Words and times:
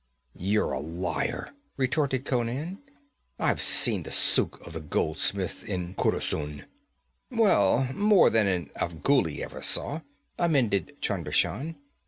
'You're 0.33 0.71
a 0.71 0.79
liar,' 0.79 1.51
retorted 1.77 2.25
Conan. 2.25 2.79
'I've 3.37 3.61
seen 3.61 4.01
the 4.01 4.11
suk 4.11 4.59
of 4.65 4.73
the 4.73 4.81
goldsmiths 4.81 5.61
in 5.61 5.93
Khurusun.' 5.93 6.65
'Well, 7.29 7.87
more 7.93 8.31
than 8.31 8.47
an 8.47 8.71
Afghuli 8.77 9.41
ever 9.43 9.61
saw,' 9.61 10.01
amended 10.39 10.99
Chunder 11.01 11.31
Shan. 11.31 11.75